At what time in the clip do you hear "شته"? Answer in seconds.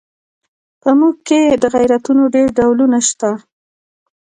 3.07-3.31